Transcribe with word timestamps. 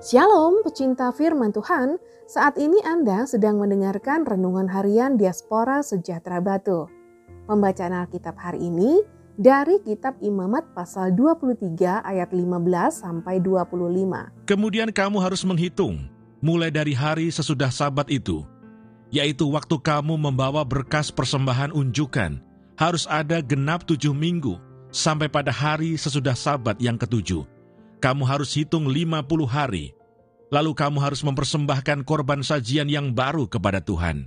Shalom 0.00 0.64
pecinta 0.64 1.12
firman 1.12 1.52
Tuhan, 1.52 2.00
saat 2.24 2.56
ini 2.56 2.80
Anda 2.88 3.28
sedang 3.28 3.60
mendengarkan 3.60 4.24
Renungan 4.24 4.64
Harian 4.64 5.20
Diaspora 5.20 5.84
Sejahtera 5.84 6.40
Batu. 6.40 6.88
Pembacaan 7.44 7.92
Alkitab 7.92 8.32
hari 8.40 8.72
ini 8.72 9.04
dari 9.36 9.76
kitab 9.84 10.16
Imamat 10.24 10.72
pasal 10.72 11.12
23 11.12 12.00
ayat 12.00 12.32
15 12.32 12.40
sampai 12.96 13.44
25. 13.44 14.48
Kemudian 14.48 14.88
kamu 14.88 15.20
harus 15.20 15.44
menghitung 15.44 16.08
mulai 16.40 16.72
dari 16.72 16.96
hari 16.96 17.28
sesudah 17.28 17.68
sabat 17.68 18.08
itu, 18.08 18.40
yaitu 19.12 19.52
waktu 19.52 19.76
kamu 19.76 20.16
membawa 20.16 20.64
berkas 20.64 21.12
persembahan 21.12 21.76
unjukan, 21.76 22.40
harus 22.80 23.04
ada 23.04 23.44
genap 23.44 23.84
tujuh 23.84 24.16
minggu 24.16 24.56
sampai 24.88 25.28
pada 25.28 25.52
hari 25.52 26.00
sesudah 26.00 26.32
sabat 26.32 26.80
yang 26.80 26.96
ketujuh 26.96 27.59
kamu 28.00 28.24
harus 28.24 28.56
hitung 28.56 28.88
50 28.88 29.28
hari. 29.44 29.92
Lalu 30.50 30.74
kamu 30.74 30.98
harus 30.98 31.22
mempersembahkan 31.22 32.02
korban 32.02 32.42
sajian 32.42 32.90
yang 32.90 33.14
baru 33.14 33.46
kepada 33.46 33.78
Tuhan. 33.78 34.26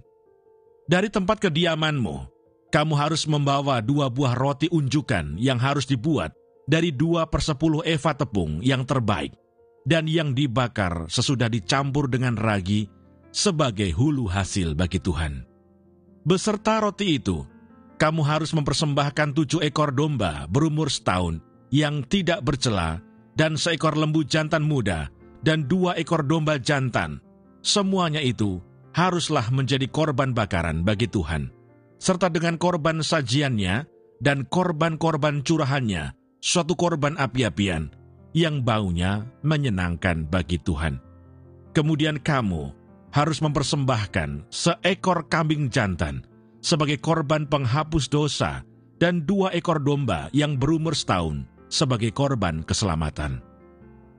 Dari 0.88 1.12
tempat 1.12 1.44
kediamanmu, 1.44 2.32
kamu 2.72 2.94
harus 2.96 3.28
membawa 3.28 3.84
dua 3.84 4.08
buah 4.08 4.32
roti 4.38 4.72
unjukan 4.72 5.36
yang 5.36 5.60
harus 5.60 5.84
dibuat 5.84 6.32
dari 6.64 6.96
dua 6.96 7.28
persepuluh 7.28 7.84
eva 7.84 8.16
tepung 8.16 8.64
yang 8.64 8.88
terbaik 8.88 9.36
dan 9.84 10.08
yang 10.08 10.32
dibakar 10.32 11.12
sesudah 11.12 11.52
dicampur 11.52 12.08
dengan 12.08 12.40
ragi 12.40 12.88
sebagai 13.36 13.92
hulu 13.92 14.32
hasil 14.32 14.80
bagi 14.80 15.04
Tuhan. 15.04 15.44
Beserta 16.24 16.80
roti 16.80 17.20
itu, 17.20 17.44
kamu 18.00 18.24
harus 18.24 18.56
mempersembahkan 18.56 19.36
tujuh 19.36 19.60
ekor 19.60 19.92
domba 19.92 20.48
berumur 20.48 20.88
setahun 20.88 21.44
yang 21.68 22.04
tidak 22.08 22.40
bercela 22.42 23.04
dan 23.34 23.58
seekor 23.58 23.98
lembu 23.98 24.26
jantan 24.26 24.66
muda, 24.66 25.10
dan 25.42 25.66
dua 25.66 25.98
ekor 25.98 26.24
domba 26.26 26.58
jantan. 26.62 27.20
Semuanya 27.64 28.20
itu 28.20 28.60
haruslah 28.94 29.48
menjadi 29.50 29.88
korban 29.90 30.36
bakaran 30.36 30.86
bagi 30.86 31.10
Tuhan, 31.10 31.50
serta 31.98 32.30
dengan 32.30 32.60
korban 32.60 33.02
sajiannya 33.02 33.88
dan 34.22 34.46
korban-korban 34.48 35.42
curahannya, 35.42 36.14
suatu 36.44 36.78
korban 36.78 37.18
api-apian 37.18 37.92
yang 38.34 38.62
baunya 38.66 39.26
menyenangkan 39.46 40.28
bagi 40.28 40.58
Tuhan. 40.62 41.00
Kemudian 41.74 42.22
kamu 42.22 42.74
harus 43.14 43.42
mempersembahkan 43.42 44.50
seekor 44.50 45.30
kambing 45.30 45.70
jantan 45.70 46.26
sebagai 46.62 46.98
korban 46.98 47.46
penghapus 47.46 48.10
dosa 48.10 48.66
dan 48.98 49.26
dua 49.26 49.54
ekor 49.54 49.82
domba 49.82 50.30
yang 50.34 50.58
berumur 50.58 50.98
setahun 50.98 51.46
sebagai 51.74 52.14
korban 52.14 52.62
keselamatan. 52.62 53.42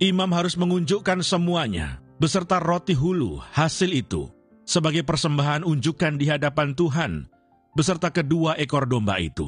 Imam 0.03 0.27
harus 0.35 0.59
mengunjukkan 0.59 1.23
semuanya 1.23 2.03
beserta 2.19 2.59
roti 2.59 2.99
hulu 2.99 3.39
hasil 3.55 3.95
itu 3.95 4.27
sebagai 4.67 5.07
persembahan 5.07 5.63
unjukan 5.63 6.19
di 6.19 6.27
hadapan 6.27 6.75
Tuhan 6.75 7.31
beserta 7.79 8.11
kedua 8.11 8.59
ekor 8.59 8.91
domba 8.91 9.23
itu. 9.23 9.47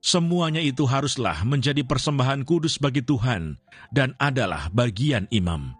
Semuanya 0.00 0.60
itu 0.60 0.84
haruslah 0.84 1.44
menjadi 1.44 1.84
persembahan 1.84 2.44
kudus 2.44 2.76
bagi 2.80 3.04
Tuhan 3.04 3.56
dan 3.92 4.16
adalah 4.16 4.68
bagian 4.72 5.28
imam. 5.28 5.76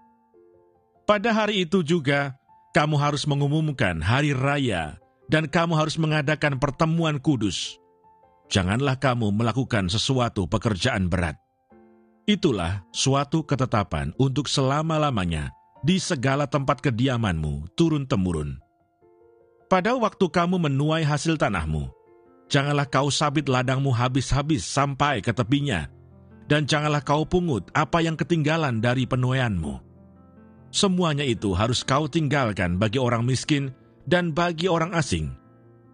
Pada 1.09 1.33
hari 1.33 1.65
itu 1.65 1.81
juga, 1.81 2.37
kamu 2.77 3.01
harus 3.01 3.25
mengumumkan 3.25 3.99
hari 4.05 4.37
raya 4.37 5.01
dan 5.33 5.49
kamu 5.49 5.73
harus 5.73 5.97
mengadakan 5.97 6.61
pertemuan 6.61 7.17
kudus 7.17 7.81
janganlah 8.51 8.99
kamu 8.99 9.31
melakukan 9.31 9.87
sesuatu 9.87 10.51
pekerjaan 10.51 11.07
berat. 11.07 11.39
Itulah 12.27 12.85
suatu 12.91 13.47
ketetapan 13.47 14.13
untuk 14.19 14.51
selama-lamanya 14.51 15.55
di 15.81 15.97
segala 15.97 16.45
tempat 16.45 16.85
kediamanmu 16.85 17.73
turun-temurun. 17.79 18.61
Pada 19.71 19.95
waktu 19.95 20.27
kamu 20.27 20.67
menuai 20.67 21.07
hasil 21.07 21.39
tanahmu, 21.39 21.89
janganlah 22.51 22.91
kau 22.91 23.09
sabit 23.09 23.47
ladangmu 23.47 23.95
habis-habis 23.95 24.67
sampai 24.67 25.23
ke 25.23 25.31
tepinya, 25.31 25.87
dan 26.51 26.67
janganlah 26.67 27.01
kau 27.07 27.23
pungut 27.23 27.71
apa 27.71 28.03
yang 28.03 28.19
ketinggalan 28.19 28.83
dari 28.83 29.07
penuaianmu. 29.07 29.79
Semuanya 30.75 31.23
itu 31.27 31.55
harus 31.55 31.87
kau 31.87 32.11
tinggalkan 32.11 32.79
bagi 32.79 32.99
orang 32.99 33.23
miskin 33.23 33.71
dan 34.07 34.35
bagi 34.35 34.67
orang 34.67 34.91
asing. 34.95 35.35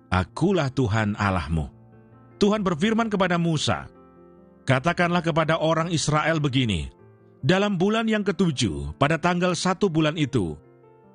Akulah 0.09 0.73
Tuhan 0.73 1.17
Allahmu. 1.17 1.76
Tuhan 2.37 2.61
berfirman 2.61 3.09
kepada 3.09 3.41
Musa, 3.41 3.89
Katakanlah 4.67 5.23
kepada 5.23 5.63
orang 5.63 5.95
Israel 5.95 6.43
begini, 6.43 6.91
dalam 7.47 7.79
bulan 7.79 8.11
yang 8.11 8.27
ketujuh, 8.27 8.99
pada 8.99 9.15
tanggal 9.15 9.55
satu 9.55 9.87
bulan 9.87 10.19
itu, 10.19 10.59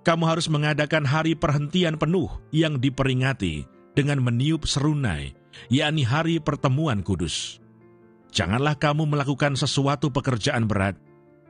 kamu 0.07 0.23
harus 0.23 0.47
mengadakan 0.47 1.03
hari 1.03 1.35
perhentian 1.35 1.99
penuh 1.99 2.31
yang 2.55 2.79
diperingati 2.79 3.67
dengan 3.91 4.23
meniup 4.23 4.63
serunai, 4.63 5.35
yakni 5.67 6.07
hari 6.07 6.39
pertemuan 6.39 7.03
kudus. 7.03 7.59
Janganlah 8.31 8.79
kamu 8.79 9.11
melakukan 9.11 9.59
sesuatu 9.59 10.07
pekerjaan 10.07 10.65
berat, 10.65 10.95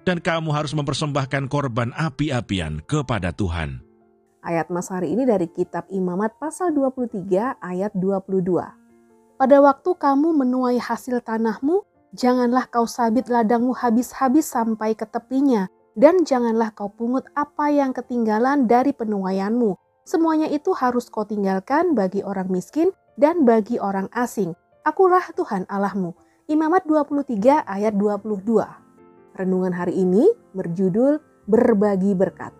dan 0.01 0.17
kamu 0.17 0.49
harus 0.49 0.73
mempersembahkan 0.73 1.45
korban 1.45 1.93
api-apian 1.93 2.81
kepada 2.89 3.29
Tuhan. 3.29 3.85
Ayat 4.41 4.73
Mas 4.73 4.89
hari 4.89 5.13
ini 5.13 5.29
dari 5.29 5.45
kitab 5.45 5.85
Imamat 5.93 6.41
pasal 6.41 6.73
23 6.73 7.61
ayat 7.61 7.93
22. 7.93 8.80
Pada 9.41 9.57
waktu 9.57 9.97
kamu 9.97 10.37
menuai 10.37 10.77
hasil 10.77 11.25
tanahmu, 11.25 11.81
janganlah 12.13 12.69
kau 12.69 12.85
sabit 12.85 13.25
ladangmu 13.25 13.73
habis-habis 13.73 14.45
sampai 14.45 14.93
ke 14.93 15.01
tepinya, 15.09 15.65
dan 15.97 16.21
janganlah 16.21 16.69
kau 16.77 16.93
pungut 16.93 17.25
apa 17.33 17.73
yang 17.73 17.89
ketinggalan 17.89 18.69
dari 18.69 18.93
penuaianmu. 18.93 19.73
Semuanya 20.05 20.45
itu 20.45 20.77
harus 20.77 21.09
kau 21.09 21.25
tinggalkan 21.25 21.97
bagi 21.97 22.21
orang 22.21 22.53
miskin 22.53 22.93
dan 23.17 23.41
bagi 23.41 23.81
orang 23.81 24.05
asing. 24.13 24.53
Akulah 24.85 25.25
Tuhan 25.33 25.65
Allahmu. 25.73 26.13
Imamat 26.45 26.85
23 26.85 27.65
ayat 27.65 27.97
22. 27.97 28.45
Renungan 29.41 29.73
hari 29.73 30.05
ini 30.05 30.29
berjudul 30.53 31.17
Berbagi 31.49 32.13
Berkat. 32.13 32.53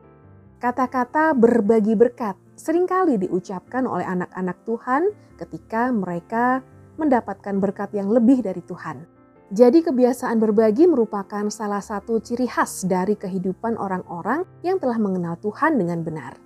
Kata-kata 0.57 1.37
berbagi 1.37 1.93
berkat 1.93 2.37
sering 2.53 2.89
kali 2.89 3.21
diucapkan 3.21 3.85
oleh 3.85 4.05
anak-anak 4.05 4.61
Tuhan 4.65 5.09
ketika 5.41 5.89
mereka 5.89 6.61
mendapatkan 7.01 7.57
berkat 7.57 7.89
yang 7.97 8.13
lebih 8.13 8.45
dari 8.45 8.61
Tuhan. 8.61 9.09
Jadi 9.51 9.83
kebiasaan 9.83 10.39
berbagi 10.39 10.87
merupakan 10.87 11.49
salah 11.51 11.83
satu 11.83 12.21
ciri 12.21 12.47
khas 12.47 12.87
dari 12.87 13.19
kehidupan 13.19 13.75
orang-orang 13.75 14.47
yang 14.63 14.79
telah 14.79 14.95
mengenal 14.95 15.35
Tuhan 15.41 15.75
dengan 15.75 16.05
benar. 16.05 16.39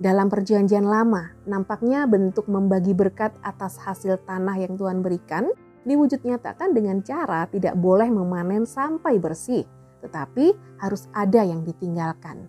Dalam 0.00 0.32
perjanjian 0.32 0.88
lama, 0.88 1.34
nampaknya 1.44 2.08
bentuk 2.08 2.48
membagi 2.48 2.96
berkat 2.96 3.36
atas 3.44 3.76
hasil 3.82 4.22
tanah 4.24 4.56
yang 4.56 4.80
Tuhan 4.80 5.04
berikan 5.04 5.52
diwujud 5.84 6.24
nyatakan 6.24 6.72
dengan 6.72 7.04
cara 7.04 7.44
tidak 7.50 7.76
boleh 7.76 8.08
memanen 8.08 8.64
sampai 8.64 9.20
bersih, 9.20 9.68
tetapi 10.00 10.56
harus 10.80 11.10
ada 11.12 11.44
yang 11.44 11.60
ditinggalkan 11.66 12.48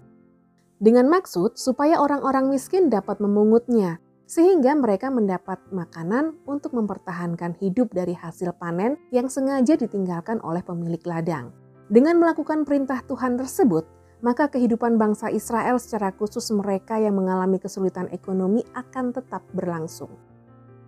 dengan 0.84 1.08
maksud 1.08 1.56
supaya 1.56 1.96
orang-orang 1.96 2.52
miskin 2.52 2.92
dapat 2.92 3.24
memungutnya, 3.24 4.03
sehingga 4.24 4.74
mereka 4.74 5.12
mendapat 5.12 5.60
makanan 5.70 6.40
untuk 6.48 6.74
mempertahankan 6.74 7.60
hidup 7.60 7.92
dari 7.92 8.16
hasil 8.16 8.56
panen 8.56 8.96
yang 9.12 9.28
sengaja 9.28 9.76
ditinggalkan 9.76 10.40
oleh 10.42 10.64
pemilik 10.64 11.02
ladang. 11.04 11.52
Dengan 11.92 12.18
melakukan 12.18 12.64
perintah 12.64 13.04
Tuhan 13.04 13.36
tersebut, 13.36 13.84
maka 14.24 14.48
kehidupan 14.48 14.96
bangsa 14.96 15.28
Israel 15.28 15.76
secara 15.76 16.16
khusus 16.16 16.48
mereka 16.56 16.96
yang 16.96 17.20
mengalami 17.20 17.60
kesulitan 17.60 18.08
ekonomi 18.16 18.64
akan 18.72 19.12
tetap 19.12 19.44
berlangsung. 19.52 20.16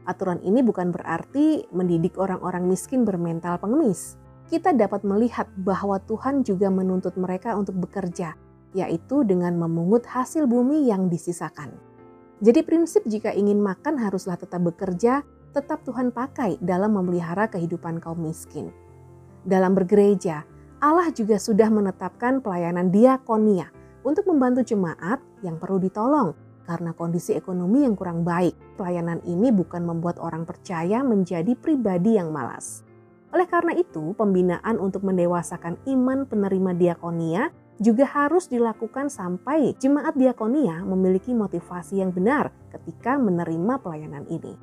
Aturan 0.07 0.40
ini 0.40 0.63
bukan 0.63 0.96
berarti 0.96 1.67
mendidik 1.75 2.16
orang-orang 2.16 2.63
miskin 2.69 3.03
bermental 3.03 3.59
pengemis. 3.59 4.16
Kita 4.47 4.72
dapat 4.72 5.03
melihat 5.03 5.49
bahwa 5.58 5.99
Tuhan 6.05 6.46
juga 6.46 6.72
menuntut 6.72 7.17
mereka 7.20 7.58
untuk 7.58 7.76
bekerja 7.81 8.38
yaitu 8.76 9.23
dengan 9.23 9.55
memungut 9.55 10.03
hasil 10.03 10.46
bumi 10.46 10.91
yang 10.91 11.08
disisakan. 11.08 11.94
Jadi 12.43 12.67
prinsip 12.67 13.08
jika 13.08 13.32
ingin 13.32 13.64
makan 13.64 13.96
haruslah 13.96 14.35
tetap 14.35 14.59
bekerja, 14.59 15.23
tetap 15.55 15.87
Tuhan 15.87 16.11
pakai 16.11 16.59
dalam 16.59 16.99
memelihara 16.99 17.47
kehidupan 17.47 18.03
kaum 18.03 18.20
miskin. 18.20 18.76
Dalam 19.47 19.72
bergereja, 19.72 20.43
Allah 20.84 21.08
juga 21.16 21.40
sudah 21.40 21.72
menetapkan 21.72 22.43
pelayanan 22.43 22.91
diakonia 22.91 23.72
untuk 24.03 24.28
membantu 24.28 24.67
jemaat 24.67 25.23
yang 25.40 25.55
perlu 25.55 25.79
ditolong 25.79 26.35
karena 26.67 26.91
kondisi 26.91 27.32
ekonomi 27.37 27.87
yang 27.87 27.96
kurang 27.96 28.28
baik. 28.28 28.58
Pelayanan 28.76 29.23
ini 29.23 29.53
bukan 29.55 29.85
membuat 29.88 30.20
orang 30.20 30.43
percaya 30.43 31.05
menjadi 31.05 31.55
pribadi 31.55 32.20
yang 32.20 32.35
malas. 32.35 32.84
Oleh 33.31 33.47
karena 33.47 33.78
itu, 33.78 34.11
pembinaan 34.17 34.76
untuk 34.81 35.08
mendewasakan 35.08 35.79
iman 35.88 36.28
penerima 36.28 36.72
diakonia 36.76 37.53
juga 37.81 38.07
harus 38.07 38.47
dilakukan 38.47 39.11
sampai 39.11 39.75
jemaat 39.79 40.16
diakonia 40.16 40.83
memiliki 40.83 41.35
motivasi 41.35 41.99
yang 41.99 42.16
benar 42.16 42.55
ketika 42.72 43.19
menerima 43.19 43.79
pelayanan 43.83 44.23
ini. 44.31 44.55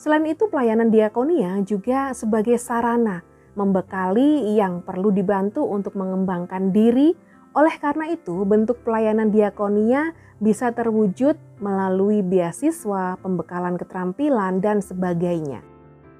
Selain 0.00 0.24
itu, 0.26 0.48
pelayanan 0.48 0.88
diakonia 0.90 1.60
juga 1.62 2.10
sebagai 2.16 2.56
sarana 2.58 3.22
membekali 3.52 4.56
yang 4.56 4.80
perlu 4.80 5.12
dibantu 5.12 5.62
untuk 5.68 5.94
mengembangkan 5.94 6.72
diri 6.72 7.12
Oleh 7.52 7.76
karena 7.76 8.08
itu, 8.08 8.48
bentuk 8.48 8.80
pelayanan 8.80 9.28
diakonia 9.28 10.16
bisa 10.40 10.72
terwujud 10.72 11.36
melalui 11.60 12.24
beasiswa, 12.24 13.20
pembekalan 13.20 13.76
keterampilan, 13.76 14.64
dan 14.64 14.80
sebagainya. 14.80 15.60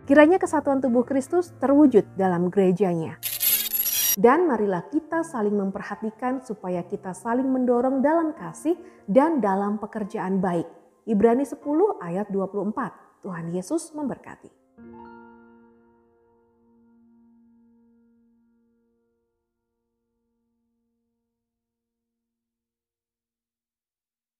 Kiranya 0.05 0.37
kesatuan 0.37 0.85
tubuh 0.85 1.09
Kristus 1.09 1.57
terwujud 1.57 2.05
dalam 2.21 2.53
gerejanya. 2.53 3.17
Dan 4.13 4.45
marilah 4.45 4.93
kita 4.93 5.25
saling 5.25 5.57
memperhatikan 5.57 6.45
supaya 6.45 6.85
kita 6.85 7.17
saling 7.17 7.49
mendorong 7.49 8.05
dalam 8.05 8.37
kasih 8.37 8.77
dan 9.09 9.41
dalam 9.41 9.81
pekerjaan 9.81 10.37
baik. 10.37 10.69
Ibrani 11.09 11.49
10 11.49 11.59
ayat 11.99 12.29
24. 12.29 13.25
Tuhan 13.25 13.47
Yesus 13.57 13.95
memberkati. 13.97 14.62